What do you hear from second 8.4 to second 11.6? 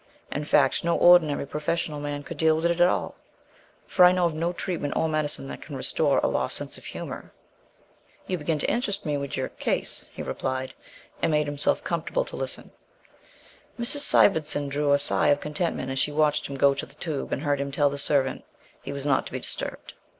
to interest me with your 'case,'" he replied, and made